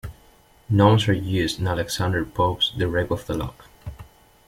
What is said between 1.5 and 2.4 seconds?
in Alexander